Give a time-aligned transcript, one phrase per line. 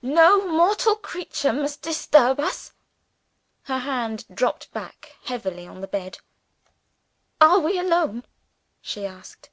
[0.00, 2.72] No mortal creature must disturb us."
[3.64, 6.20] Her hand dropped back heavily on the bed.
[7.38, 8.24] "Are we alone?"
[8.80, 9.50] she asked.